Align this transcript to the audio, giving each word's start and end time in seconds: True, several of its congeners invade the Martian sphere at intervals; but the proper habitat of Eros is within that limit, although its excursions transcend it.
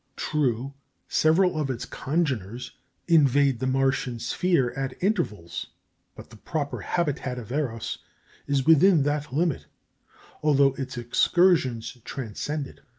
True, 0.15 0.73
several 1.07 1.59
of 1.61 1.69
its 1.69 1.85
congeners 1.85 2.71
invade 3.07 3.59
the 3.59 3.67
Martian 3.67 4.17
sphere 4.17 4.71
at 4.71 4.95
intervals; 5.03 5.67
but 6.15 6.31
the 6.31 6.37
proper 6.37 6.79
habitat 6.81 7.37
of 7.37 7.51
Eros 7.51 7.99
is 8.47 8.65
within 8.65 9.03
that 9.03 9.31
limit, 9.31 9.67
although 10.41 10.73
its 10.73 10.97
excursions 10.97 11.99
transcend 12.03 12.65
it. 12.65 12.79